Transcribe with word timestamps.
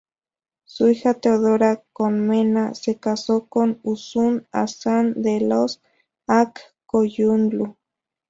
Su 0.63 0.87
hija 0.89 1.13
Teodora 1.13 1.83
Comnena 1.93 2.73
se 2.73 2.97
casó 2.97 3.45
con 3.45 3.79
Uzun 3.83 4.47
Hasan 4.51 5.21
de 5.21 5.41
los 5.41 5.83
Ak 6.25 6.59
Koyunlu. 6.87 7.77